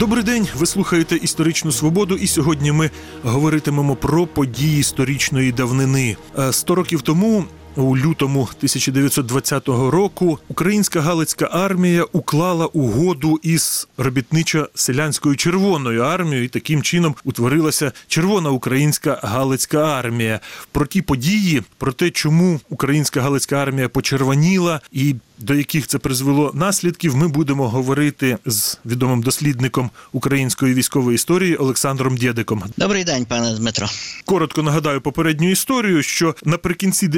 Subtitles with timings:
[0.00, 0.48] Добрий день.
[0.56, 2.90] Ви слухаєте історичну свободу, і сьогодні ми
[3.22, 6.16] говоритимемо про події історичної давнини.
[6.38, 7.44] Е, Сто років тому.
[7.76, 16.82] У лютому 1920 року українська галицька армія уклала угоду із робітничо-селянською червоною армією, і таким
[16.82, 20.40] чином утворилася червона українська галицька армія.
[20.72, 26.50] Про ті події, про те, чому українська галицька армія почервоніла і до яких це призвело
[26.54, 32.64] наслідків, ми будемо говорити з відомим дослідником української військової історії Олександром Дєдиком.
[32.76, 33.86] Добрий день, пане Дмитро.
[34.24, 37.08] Коротко нагадаю попередню історію, що наприкінці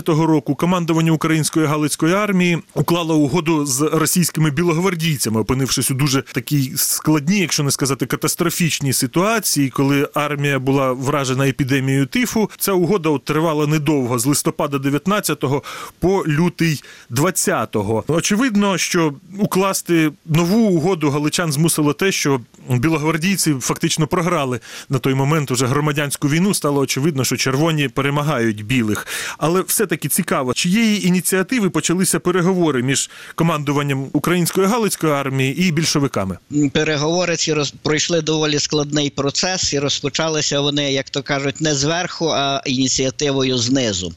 [0.00, 6.72] 19-го року командування української галицької армії уклало угоду з російськими білогвардійцями, опинившись у дуже такій
[6.76, 12.50] складній, якщо не сказати катастрофічній ситуації, коли армія була вражена епідемією тифу.
[12.58, 15.62] Ця угода тривала недовго з листопада 19-го
[15.98, 18.04] по лютий 20-го.
[18.08, 25.50] Очевидно, що укласти нову угоду галичан змусило те, що білогвардійці фактично програли на той момент
[25.50, 26.54] уже громадянську війну.
[26.54, 29.06] Стало очевидно, що червоні перемагають білих.
[29.38, 36.38] Але все-таки цікаво, чиєї ініціативи почалися переговори між командуванням української галицької армії і більшовиками.
[36.72, 37.74] Переговори ці роз...
[37.82, 44.12] пройшли доволі складний процес, і розпочалися вони, як то кажуть, не зверху, а ініціативою знизу.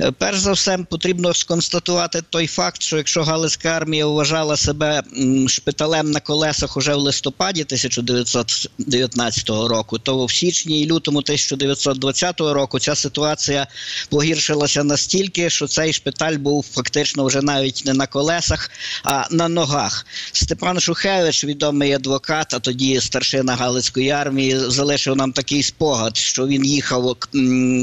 [0.00, 5.02] Е, Перш за все, потрібно сконстатувати той факт, що якщо Галицька армія вважала себе
[5.48, 12.78] шпиталем на колесах уже в листопаді 1919 року, то в січні і лютому 1920 року
[12.78, 13.66] ця ситуація
[14.10, 18.70] погіршилася настільки, що цей шпиталь був фактично вже навіть не на колесах,
[19.04, 20.06] а на ногах.
[20.32, 26.64] Степан Шухевич, відомий адвокат, а тоді старшина Галицької армії, залишив нам такий спогад, що він
[26.64, 27.16] їхав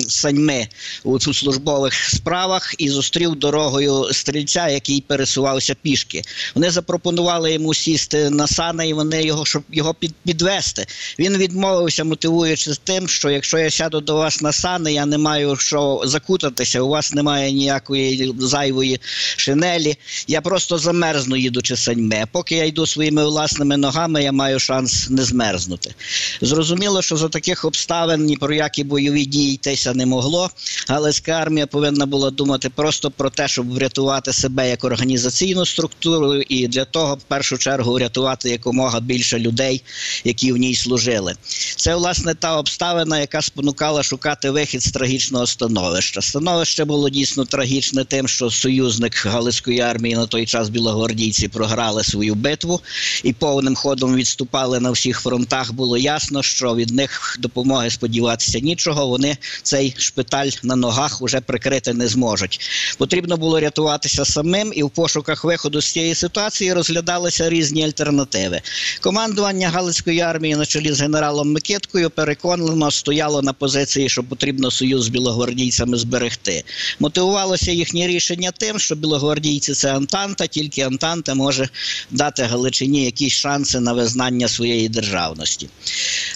[0.08, 0.68] саньми
[1.04, 6.22] у службових справах і зустрів дорогою стрільця, який пересувався пішки.
[6.56, 10.88] Вони запропонували йому сісти на сани, і вони його щоб його під, підвести.
[11.20, 15.56] Він відмовився, мотивуючи тим, що якщо я сяду до вас на сани, я не маю
[15.56, 16.82] що закутатися.
[16.82, 19.00] У вас немає ніякої зайвої
[19.38, 19.96] шинелі.
[20.28, 22.24] Я просто замерзну, їдучи саньми.
[22.32, 25.94] Поки я йду своїми власними ногами, я маю шанс не змерзнути.
[26.42, 30.50] Зрозуміло, що за таких обставин ні про які бойові дії йтися не могло.
[30.88, 36.68] Галицька армія повинна була думати просто про те, щоб врятувати себе як організаційну структуру, і
[36.68, 39.82] для того, в першу чергу, врятувати якомога більше людей,
[40.24, 41.36] які в ній служили.
[41.76, 46.22] Це власне та обставина, яка спонукала шукати вихід з трагічного становища.
[46.22, 52.36] Становище було дійсно трагічне, тим, що союзник Галицької армії на той час білогвардійці програли свою
[52.36, 52.82] битву
[53.24, 55.74] і повним ходом відступали на всіх фронтах.
[55.74, 59.08] Було ясно, що від них допомоги сподіватися нічого.
[59.08, 62.60] Вони цей шпиталь на ногах уже прикрити не зможуть.
[62.98, 68.62] Потрібно було рятуватися самим, і в пошуках виходу з цієї ситуації розглядалися різні альтернативи.
[69.02, 75.04] Командування Галицької армії на чолі з генералом Микиткою переконано стояло на позиції, що потрібно союз
[75.04, 76.64] з білогвардійцями зберегти.
[77.00, 81.70] Мотивувалося їхнє рішення тим, що білогвардійці це Антанта, тільки Антанта може
[82.12, 85.70] дати Галичині якісь шанси на визнання своєї державності.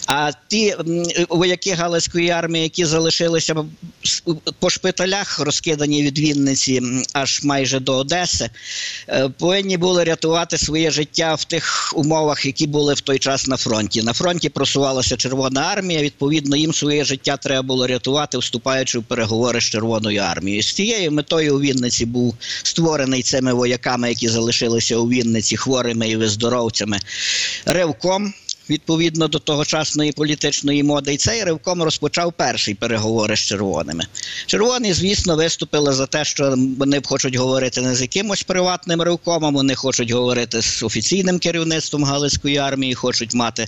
[0.08, 0.76] А ті
[1.30, 3.56] вояки Галицької армії, які залишилися
[4.60, 6.82] по шпиталях, розкидані від Вінниці
[7.14, 8.50] аж майже до Одеси,
[9.10, 13.58] е, повинні були рятувати своє життя в тих умовах, які були в той час на
[13.58, 14.02] фронті.
[14.04, 16.02] На фронті просувалася Червона армія.
[16.02, 20.43] Відповідно, їм своє життя треба було рятувати, вступаючи в переговори з Червоною армією.
[20.62, 26.16] З цією метою у Вінниці був створений цими вояками, які залишилися у Вінниці хворими і
[26.16, 27.00] виздоровцями.
[27.66, 28.34] Ревком.
[28.70, 34.04] Відповідно до тогочасної політичної моди, і цей ривком розпочав перший переговори з червоними.
[34.46, 39.76] Червоні, звісно, виступили за те, що вони хочуть говорити не з якимось приватним ривкомом, вони
[39.76, 43.68] хочуть говорити з офіційним керівництвом Галицької армії, хочуть мати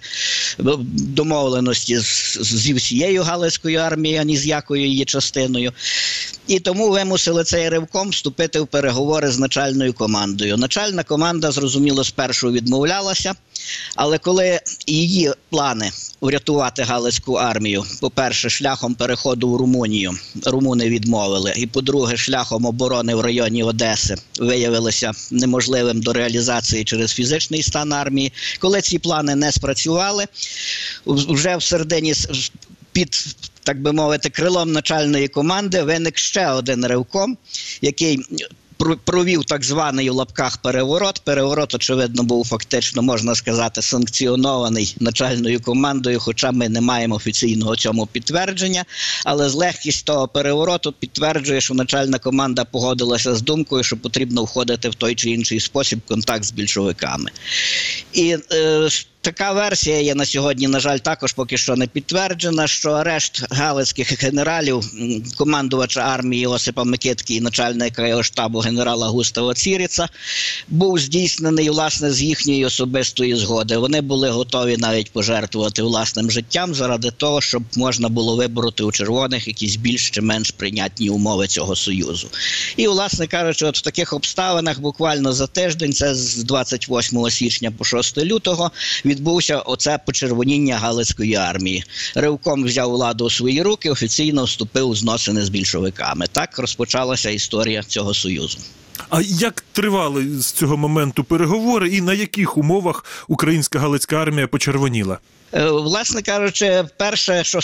[0.94, 5.74] домовленості з, зі всією Галицькою армією, а ні з якою її частиною.
[6.48, 10.58] І тому вимусили цей ривком вступити в переговори з начальною командою.
[10.58, 13.34] Начальна команда, зрозуміло, спершу відмовлялася,
[13.96, 15.92] але коли її плани
[16.22, 20.14] врятувати Галицьку армію, по-перше, шляхом переходу в Румунію,
[20.46, 27.64] румуни відмовили, і по-друге, шляхом оборони в районі Одеси виявилося неможливим до реалізації через фізичний
[27.64, 28.34] стан армії.
[28.60, 30.26] Коли ці плани не спрацювали,
[31.06, 32.14] вже в середині
[32.92, 37.38] під так би мовити, крилом начальної команди виник ще один ревком,
[37.82, 38.20] який
[38.78, 41.22] провів так званий у лапках переворот.
[41.24, 48.06] Переворот, очевидно, був фактично, можна сказати, санкціонований начальною командою, хоча ми не маємо офіційного цьому
[48.06, 48.86] підтвердження.
[49.26, 54.90] Але з легкість того перевороту підтверджує, що начальна команда погодилася з думкою, що потрібно входити
[54.90, 57.32] в той чи інший спосіб контакт з більшовиками.
[58.14, 58.90] І е,
[59.26, 64.24] така версія є на сьогодні, на жаль, також поки що не підтверджена, що арешт галицьких
[64.24, 64.92] генералів,
[65.38, 70.10] командувача армії Осипа Микитки і начальника його штабу генерала Густава Ціріца,
[70.68, 73.78] був здійснений власне з їхньої особистої згоди.
[73.78, 79.48] Вони були готові навіть пожертвувати власним життям заради того, щоб можна було вибороти у червоних
[79.48, 82.30] якісь більш чи менш прийнятні умови цього союзу.
[82.78, 87.84] І, власне кажучи, от в таких обставинах буквально за тиждень, це з 28 січня по
[87.84, 88.72] 6 лютого,
[89.16, 91.84] відбувся оце почервоніння Галицької армії.
[92.16, 96.26] Ривком взяв владу у свої руки, офіційно вступив у зносини з більшовиками.
[96.32, 98.58] Так розпочалася історія цього союзу.
[99.10, 105.18] А як тривали з цього моменту переговори, і на яких умовах українська галицька армія почервоніла?
[105.56, 107.60] Е, Власне кажучи, перше, що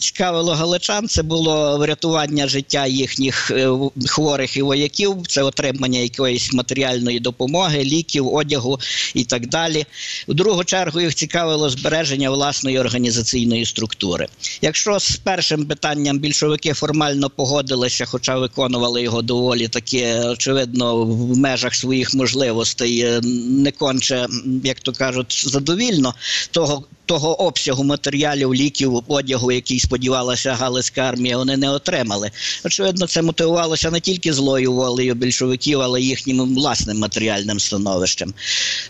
[0.00, 3.68] цікавило галичан, це було врятування життя їхніх е,
[4.06, 8.80] хворих і вояків, це отримання якоїсь матеріальної допомоги, ліків, одягу
[9.14, 9.86] і так далі.
[10.28, 14.26] В другу чергу їх цікавило збереження власної організаційної структури.
[14.62, 21.74] Якщо з першим питанням більшовики формально погодилися, хоча виконували його доволі таки очевидно в межах
[21.74, 24.26] своїх можливостей, е, не конче,
[24.64, 26.14] як то кажуть, задовільно
[26.50, 26.84] того.
[27.06, 32.30] Того обсягу матеріалів, ліків, одягу, який сподівалася Галицька армія, вони не отримали.
[32.64, 38.34] Очевидно, це мотивувалося не тільки злою волею більшовиків, але й їхнім власним матеріальним становищем.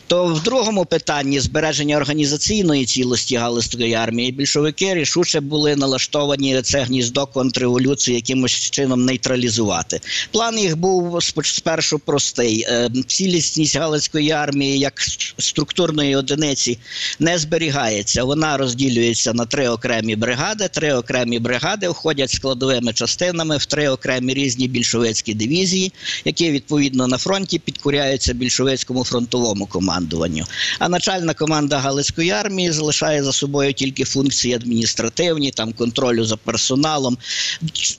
[0.07, 7.27] То в другому питанні збереження організаційної цілості Галицької армії більшовики рішуче були налаштовані це гніздо
[7.27, 10.01] контрреволюції якимось чином нейтралізувати.
[10.31, 15.01] План їх був спершу простий: Е, цілісність Галицької армії як
[15.39, 16.79] структурної одиниці
[17.19, 18.04] не зберігається.
[18.23, 20.69] Вона розділюється на три окремі бригади.
[20.69, 25.93] Три окремі бригади входять складовими частинами в три окремі різні більшовицькі дивізії,
[26.25, 30.45] які відповідно на фронті підкоряються більшовицькому фронтовому командуванню.
[30.79, 37.19] А начальна команда Галицької армії залишає за собою тільки функції адміністративні, там контролю за персоналом,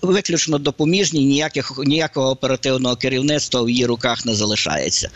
[0.02, 5.10] виключно допоміжні, ніяких ніякого оперативного керівництва в її руках не залишається.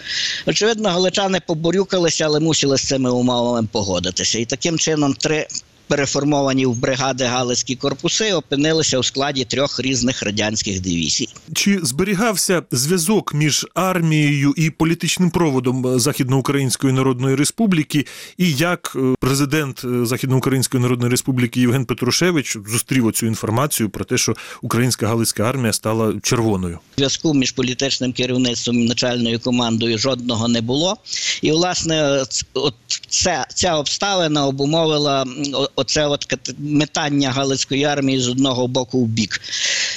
[0.45, 4.39] Очевидно, галичани поборюкалися, але мусили з цими умовами погодитися.
[4.39, 5.45] І таким чином три.
[5.89, 11.29] Переформовані в бригади галицькі корпуси опинилися у складі трьох різних радянських дивізій.
[11.53, 18.05] Чи зберігався зв'язок між армією і політичним проводом е, Західноукраїнської Народної Республіки,
[18.37, 24.17] і як е, президент е, Західноукраїнської Народної Республіки Євген Петрушевич зустрів оцю інформацію про те,
[24.17, 26.79] що українська галицька армія стала червоною?
[26.97, 30.97] Зв'язку між політичним керівництвом і начальною командою жодного не було.
[31.41, 32.73] І, власне, от
[33.07, 35.25] це, ця обставина обумовила
[35.79, 36.25] оце от
[36.59, 39.41] метання Галицької армії з одного боку в бік.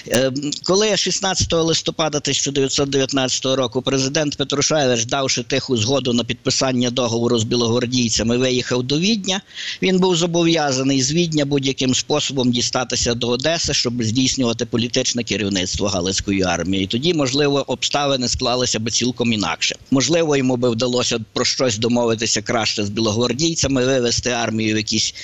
[0.08, 0.32] Е,
[0.64, 8.38] Коли 16 листопада 1919 року президент Петрушевич, давши тиху згоду на підписання договору з білогвардійцями,
[8.38, 9.40] виїхав до Відня,
[9.82, 16.42] він був зобов'язаний з Відня будь-яким способом дістатися до Одеси, щоб здійснювати політичне керівництво Галицької
[16.42, 16.84] армії.
[16.84, 19.76] І тоді, можливо, обставини склалися би цілком інакше.
[19.90, 25.14] Можливо, йому би вдалося про щось домовитися краще з білогвардійцями, вивести армію в якийсь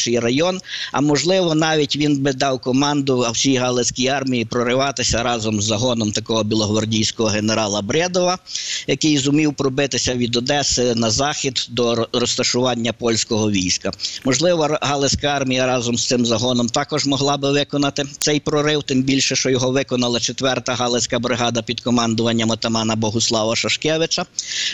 [0.00, 0.60] інший район.
[0.92, 6.44] А можливо, навіть він би дав команду всій Галицькій армії прориватися разом з загоном такого
[6.44, 8.38] білогвардійського генерала Бредова,
[8.86, 13.90] який зумів пробитися від Одеси на захід до розташування польського війська.
[14.24, 19.36] Можливо, Галицька армія разом з цим загоном також могла би виконати цей прорив, тим більше,
[19.36, 24.24] що його виконала четверта Галицька бригада під командуванням отамана Богуслава Шашкевича.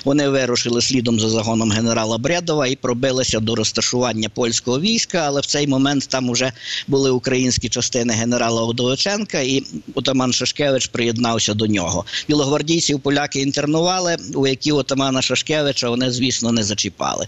[0.05, 5.47] Вони вирушили слідом за загоном генерала Бредова і пробилися до розташування польського війська, але в
[5.47, 6.53] цей момент там вже
[6.89, 9.63] були українські частини генерала Удовиченка, і
[9.95, 12.05] отаман Шашкевич приєднався до нього.
[12.29, 17.27] Білогвардійців поляки інтернували, у які отамана Шашкевича вони, звісно, не зачіпали.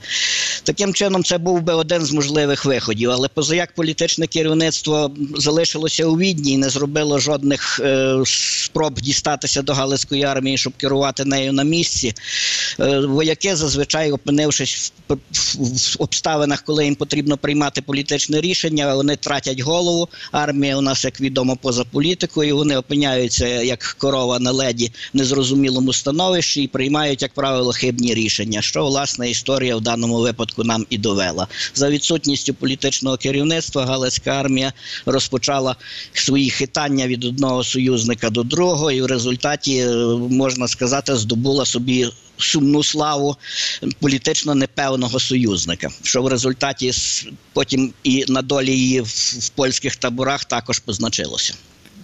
[0.62, 3.10] Таким чином, це був би один з можливих виходів.
[3.10, 9.74] Але позаяк політичне керівництво залишилося у відні і не зробило жодних е, спроб дістатися до
[9.74, 12.14] Галицької армії, щоб керувати нею на місці.
[12.80, 15.18] Е, вояки зазвичай опинившись в, в,
[15.54, 20.08] в обставинах, коли їм потрібно приймати політичне рішення, вони тратять голову.
[20.32, 22.56] Армія у нас, як відомо, поза політикою.
[22.56, 28.62] Вони опиняються як корова на леді в незрозумілому становищі і приймають, як правило, хибні рішення.
[28.62, 31.46] Що власне історія в даному випадку нам і довела.
[31.74, 34.72] За відсутністю політичного керівництва Галицька армія
[35.06, 35.76] розпочала
[36.12, 39.96] свої хитання від одного союзника до другого, і в результаті е,
[40.30, 42.08] можна сказати, здобула собі.
[42.38, 43.36] Сумну славу
[44.00, 46.92] політично непевного союзника, що в результаті
[47.52, 51.54] потім і на долі її в, польських таборах також позначилося.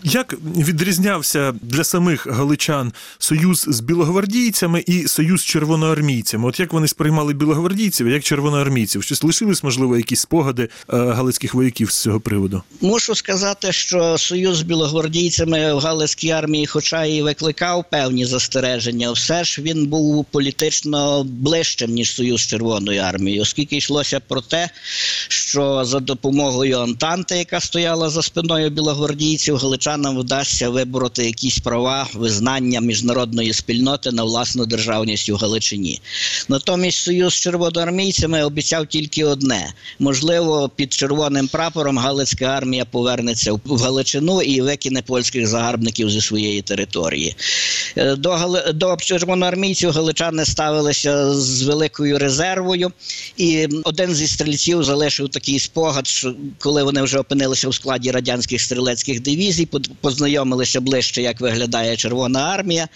[0.06, 6.48] Як відрізнявся для самих галичан союз з білогвардійцями і союз з червоноармійцями?
[6.48, 9.02] От як вони сприймали білогвардійців, як червоноармійців?
[9.02, 12.62] Щось лишились, можливо, якісь спогади е, галицьких вояків з цього приводу?
[12.80, 19.44] Мушу сказати, що союз з білогвардійцями в Галицькій армії, хоча і викликав певні застереження, все
[19.44, 24.70] ж він був політично ближчим ніж союз з Червоною армією, оскільки йшлося про те,
[25.28, 29.56] що за допомогою Антанти, яка стояла за спиною білогвардійців,
[29.94, 36.00] галичанам вдасться вибороти якісь права визнання міжнародної спільноти на власну державність у Галичині.
[36.48, 43.78] Натомість союз з червоноармійцями обіцяв тільки одне: можливо, під червоним прапором Галицька армія повернеться в
[43.78, 47.36] Галичину і викине польських загарбників зі своєї території.
[47.96, 52.92] Е, До, Гали- до червоноармійців галичани ставилися з великою резервою,
[53.36, 58.60] і один зі стрільців залишив такий спогад, що коли вони вже опинилися у складі радянських
[58.60, 59.66] стрілецьких дивізій,
[60.00, 62.88] познайомилися ближче, як виглядає Червона армія,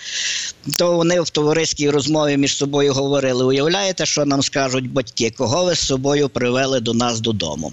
[0.76, 5.74] то вони в товариській розмові між собою говорили: уявляєте, що нам скажуть батьки, кого ви
[5.74, 7.72] з собою привели до нас додому?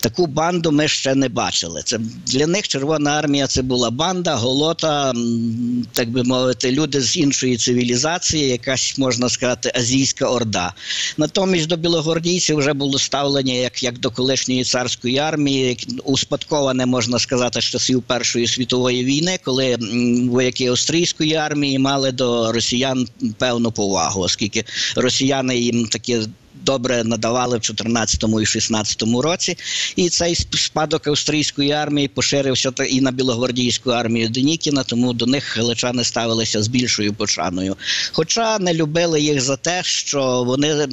[0.00, 1.82] Таку банду ми ще не бачили.
[1.84, 5.12] Це для них Червона армія це була банда, голота,
[5.92, 10.74] так би мовити, люди з іншої цивілізації, якась можна сказати, азійська орда.
[11.16, 17.60] Натомість до білогвардійців вже було ставлення як, як до колишньої царської армії, успадковане можна сказати
[17.60, 19.76] з часів Першої світової війни, коли
[20.30, 24.64] вояки австрійської армії мали до росіян певну повагу, оскільки
[24.96, 26.18] росіяни їм такі.
[26.64, 29.58] Добре надавали в 14 і 16 році,
[29.96, 36.04] і цей спадок австрійської армії поширився і на білогвардійську армію Денікіна, тому до них галичани
[36.04, 37.76] ставилися з більшою пошаною.
[38.12, 40.86] Хоча не любили їх за те, що вони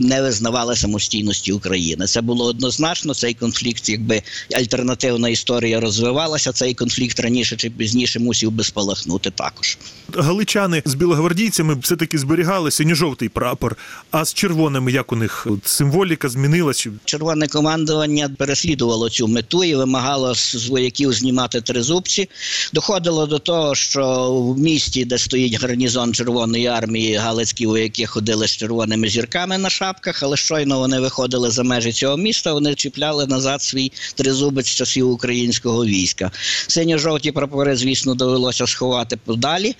[0.00, 2.06] не визнавали самостійності України.
[2.06, 3.14] Це було однозначно.
[3.14, 4.22] Цей конфлікт, якби
[4.54, 9.78] альтернативна історія розвивалася, цей конфлікт раніше чи пізніше мусів би спалахнути також.
[10.14, 13.76] Галичани з білогвардійцями все-таки зберігали синьо-жовтий прапор,
[14.10, 16.88] а з червоними як у них символіка змінилась?
[17.04, 22.28] Червоне командування переслідувало цю мету і вимагало з вояків знімати тризубці.
[22.72, 28.50] Доходило до того, що в місті, де стоїть гарнізон Червоної армії, галицькі вояки ходили з
[28.50, 33.62] червоними зірками на шапках, але щойно вони виходили за межі цього міста, вони чіпляли назад
[33.62, 36.30] свій тризубець часів українського війська.
[36.66, 39.76] Синьо-жовті прапори, звісно, довелося сховати подалі.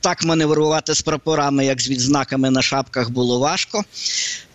[0.00, 3.84] Так маневрувати з прапорами, як з відзнаками на шапках, було важко.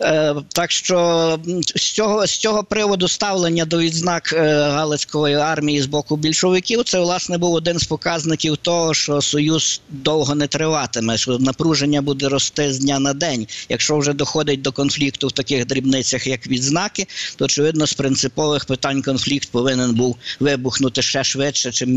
[0.00, 1.38] Е, так що
[1.76, 7.00] з цього, з цього приводу ставлення до відзнак е, Галицької армії з боку більшовиків, це
[7.00, 12.72] власне був один з показників того, що союз довго не триватиме, що напруження буде рости
[12.72, 13.46] з дня на день.
[13.68, 19.02] Якщо вже доходить до конфлікту в таких дрібницях, як відзнаки, то очевидно з принципових питань
[19.02, 21.90] конфлікт повинен був вибухнути ще швидше, чим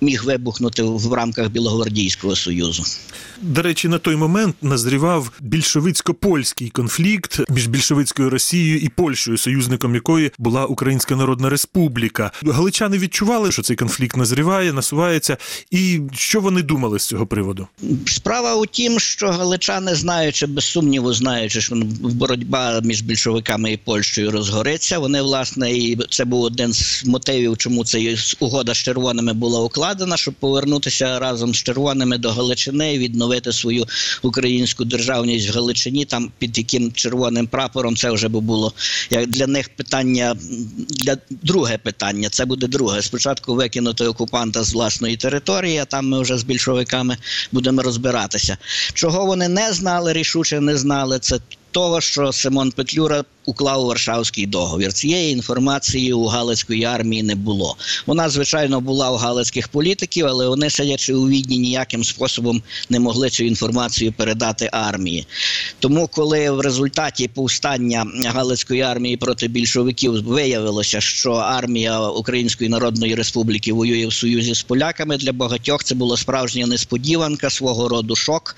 [0.00, 2.84] міг, вибухнути в рамках Білогвардійського союзу.
[3.42, 10.32] До речі, на той момент назрівав більшовицько-польський конфлікт між більшовицькою Росією і Польщею, союзником якої
[10.38, 12.32] була Українська Народна Республіка.
[12.42, 15.36] Галичани відчували, що цей конфлікт назріває, насувається,
[15.70, 17.68] і що вони думали з цього приводу?
[18.06, 24.30] Справа у тім, що галичани, знаючи без сумніву, знаючи, що боротьба між більшовиками і Польщею
[24.30, 27.98] розгориться, вони власне і це був один з мотивів, чому ця
[28.40, 33.86] угода з червоними була укладена, щоб повернутися разом з червоними до Галичини і відновити свою
[34.22, 36.04] українську державність в Галичині.
[36.04, 38.72] Там під яким червоним прапором це вже би було
[39.10, 40.36] як для них питання
[40.88, 42.28] для друге питання.
[42.28, 43.02] Це буде друге.
[43.02, 47.16] Спочатку викинути окупанта з власної території, а там ми вже з більшовиками
[47.52, 48.56] будемо розбиратися.
[48.94, 54.92] Чого вони не знали, рішуче не знали, це того, що Симон Петлюра уклав Варшавський договір.
[54.92, 57.76] Цієї інформації у Галицької армії не було.
[58.06, 63.30] Вона, звичайно, була у галицьких політиків, але вони, сидячи у відні, ніяким способом не могли
[63.30, 65.26] цю інформацію передати армії.
[65.78, 73.72] Тому, коли в результаті повстання Галицької армії проти більшовиків виявилося, що армія Української Народної Республіки
[73.72, 78.56] воює в союзі з поляками, для багатьох це була справжня несподіванка, свого роду шок,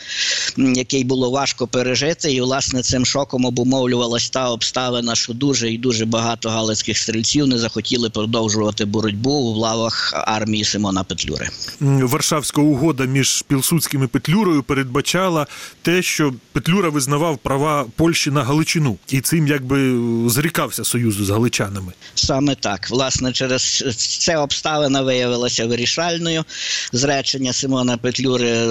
[0.57, 2.33] який було важко пережити.
[2.33, 7.59] І, власне, цим шоком обумовлювалась та обставина, що дуже і дуже багато галицьких стрільців не
[7.59, 11.49] захотіли продовжувати боротьбу в лавах армії Симона Петлюри.
[11.81, 15.47] Варшавська угода між Пілсудським і Петлюрою передбачала
[15.83, 21.93] те, що Петлюра визнавав права Польщі на Галичину, і цим якби зрікався союзу з галичанами.
[22.15, 22.91] Саме так.
[22.91, 26.45] Власне, через це обставина виявилася вирішальною.
[26.93, 28.67] Зречення Симона Петлюри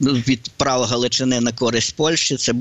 [0.00, 2.36] від право Галичини на користь Польщі.
[2.36, 2.54] Це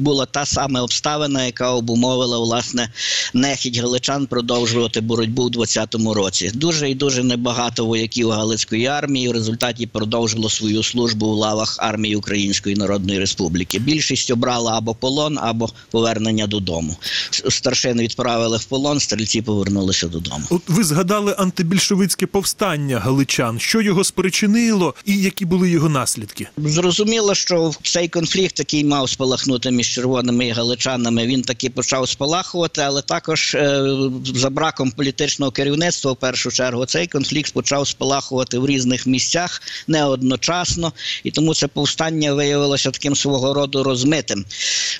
[0.00, 2.88] була та сама обставина, яка обумовила власне
[3.34, 6.50] нехідь галичан продовжувати боротьбу у 20-му році.
[6.54, 12.16] Дуже і дуже небагато вояків Галицької армії в результаті продовжило свою службу у лавах армії
[12.16, 13.78] Української Народної Республіки.
[13.78, 16.96] Більшість обрала або полон, або повернення додому.
[17.30, 20.44] С- Старшин відправили в полон, стрільці повернулися додому.
[20.50, 23.58] От ви згадали антибільшовицьке повстання галичан.
[23.60, 26.48] Що його спричинило і які були його наслідки?
[26.58, 32.80] Зрозуміло, що цей конфлікт, який мав спалахнути між червоними і галичанами, він таки почав спалахувати,
[32.80, 33.96] але також е,
[34.34, 40.04] за браком політичного керівництва, в першу чергу, цей конфлікт почав спалахувати в різних місцях не
[40.04, 40.92] одночасно,
[41.24, 44.44] і тому це повстання виявилося таким свого роду розмитим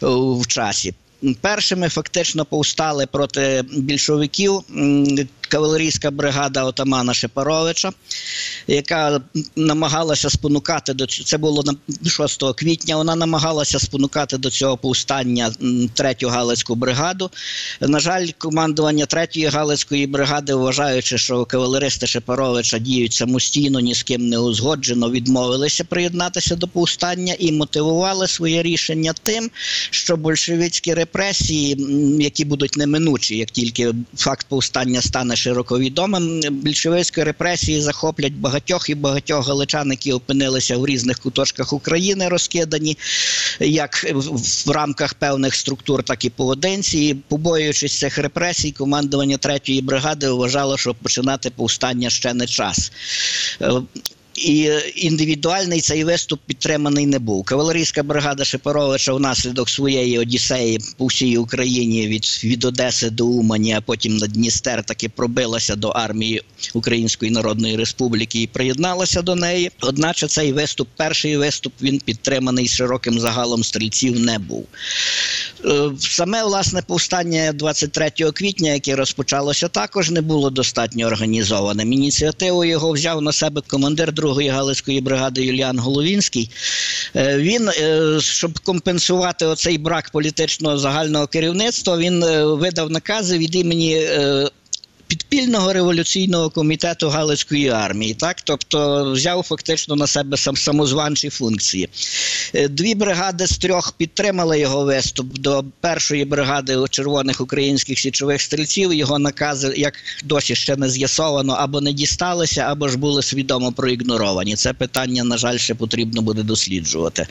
[0.03, 0.07] е,
[0.41, 0.95] в часі.
[1.41, 4.61] Першими фактично повстали проти більшовиків
[5.51, 7.91] кавалерійська бригада отамана Шепаровича,
[8.67, 9.21] яка
[9.57, 11.75] намагалася спонукати до ць- це було на
[12.11, 12.97] 6 квітня.
[12.97, 15.53] Вона намагалася спонукати до цього повстання
[15.95, 17.31] третю галицьку бригаду.
[17.81, 24.29] На жаль, командування третьої галицької бригади, вважаючи, що кавалеристи Шепаровича діють самостійно, ні з ким
[24.29, 29.51] не узгоджено, відмовилися приєднатися до повстання і мотивували своє рішення тим,
[29.91, 31.77] що большевицькі репресії,
[32.21, 38.95] які будуть неминучі, як тільки факт повстання стане широко відомим, більшовицькі репресії захоплять багатьох і
[38.95, 42.99] багатьох галичан, які опинилися в різних куточках України, розкидані
[43.61, 44.07] як
[44.67, 46.99] в, рамках певних структур, так і поодинці.
[46.99, 52.93] І побоюючись цих репресій, командування третьої бригади вважало, що починати повстання ще не час.
[54.35, 57.45] І е, індивідуальний цей виступ підтриманий не був.
[57.45, 63.81] Кавалерійська бригада Шепаровича внаслідок своєї одіссеї по всій Україні від, від Одеси до Умані, а
[63.81, 66.43] потім на Дністер таки пробилася до армії
[66.75, 69.71] Української Народної Республіки і приєдналася до неї.
[69.81, 74.67] Одначе цей виступ, перший виступ, він підтриманий широким загалом стрільців не був.
[75.65, 81.93] Е, Саме власне повстання 23 квітня, яке розпочалося, також не було достатньо організованим.
[81.93, 86.51] Ініціативу його взяв на себе командир 2-ї галицької бригади Юліан Головінський.
[87.17, 93.55] Е, Він, е, щоб компенсувати оцей брак політичного загального керівництва, він е, видав накази від
[93.55, 94.09] імені.
[95.11, 101.89] Підпільного революційного комітету Галицької армії, так тобто взяв фактично на себе сам самозванчі функції.
[102.55, 105.39] Е, Дві бригади з трьох підтримали його виступ.
[105.39, 109.95] До першої бригади червоних українських січових стрільців його накази, як
[110.25, 114.57] досі ще не з'ясовано, або не дісталися, або ж були свідомо проігноровані.
[114.57, 117.27] Це питання, на жаль, ще потрібно буде досліджувати.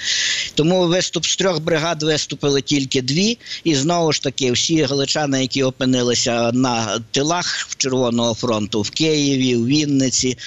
[0.55, 5.63] Тому виступ з трьох бригад виступили тільки дві, і знову ж таки всі галичани, які
[5.63, 10.37] опинилися на тилах Червоного фронту в Києві, в Вінниці,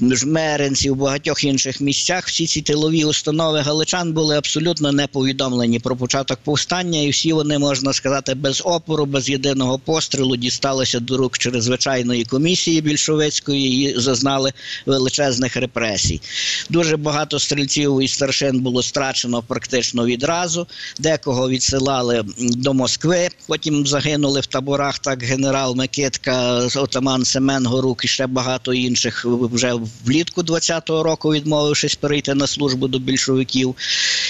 [0.00, 5.96] Жмеринці, в багатьох інших місцях, всі ці тилові установи галичан були абсолютно не повідомлені про
[5.96, 11.38] початок повстання, і всі вони, можна сказати, без опору, без єдиного пострілу дісталися до рук
[11.38, 14.52] чрезвичайної комісії більшовицької і зазнали
[14.86, 16.20] величезних репресій.
[16.70, 20.66] Дуже багато стрільців і старшин було страчено практично відразу.
[20.98, 24.98] Декого відсилали до Москви, потім загинули в таборах.
[24.98, 31.94] Так генерал Микитка, отаман Семен Горук і ще багато інших вже влітку 20-го року, відмовившись
[31.94, 33.74] перейти на службу до більшовиків.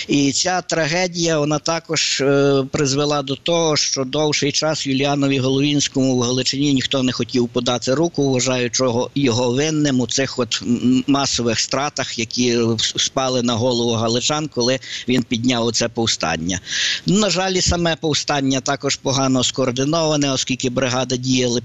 [0.08, 6.20] І ця трагедія вона також е, призвела до того, що довший час Юліанові Головінському в
[6.20, 10.62] Галичині ніхто не хотів подати руку, вважаючи його- винним у цих от
[11.06, 12.58] масових стратах, які
[12.96, 16.60] спали на голову галичан, коли він підняв це повстання.
[17.06, 21.62] На жаль, саме повстання також погано скоординоване, оскільки бригади діяли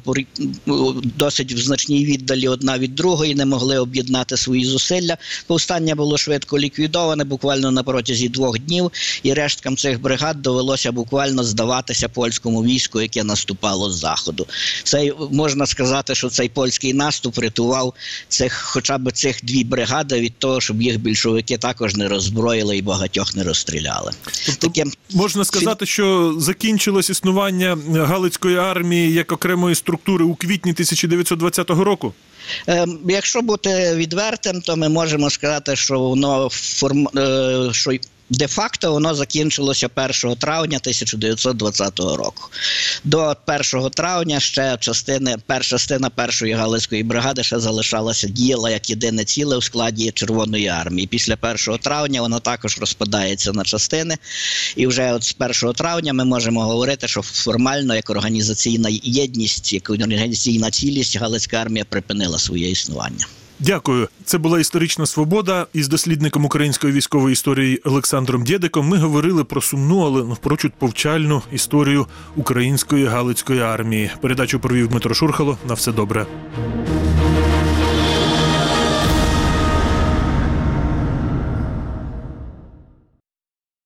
[1.18, 5.18] досить в значній віддалі одна від другої, не могли об'єднати свої зусилля.
[5.48, 8.92] Повстання було швидко ліквідоване, буквально на протязі двох днів,
[9.24, 14.48] і решткам цих бригад довелося буквально здаватися польському війську, яке наступало з заходу.
[14.84, 17.94] Цей можна сказати, що цей польський наступ рятував
[18.28, 22.82] цих, хоча б цих дві бригади від того, щоб їх більшовики також не роззброїли і
[22.82, 24.12] багатьох не розстріляли.
[24.46, 31.70] Тобто Таким можна сказати, що закінчилось існування Галицької армії як окремої структури у квітні 1920
[31.70, 32.14] року.
[32.68, 37.08] Ем, Якщо бути відвертим, то ми можемо сказати, що воно форм...
[37.18, 37.92] е, що
[38.32, 42.50] де-факто воно закінчилося 1 травня 1920 року.
[43.04, 43.36] До
[43.74, 49.58] 1 травня ще частини, перша частина першої галицької бригади ще залишалася, діяла як єдине ціле
[49.58, 51.08] у складі Червоної армії.
[51.08, 54.18] Після 1 травня вона також розпадається на частини.
[54.76, 59.90] І вже от з 1 травня ми можемо говорити, що формально як організаційна єдність, як
[59.90, 63.26] організаційна цілість Галицька армія припинила своє існування.
[63.64, 64.08] Дякую.
[64.26, 65.68] Це була історична свобода.
[65.74, 72.08] Із дослідником української військової історії Олександром Дєдиком ми говорили про сумну, але навпрочуд повчальну історію
[72.36, 74.12] української галицької армії.
[74.22, 75.58] Передачу провів Дмитро Шурхало.
[75.68, 76.26] На все добре.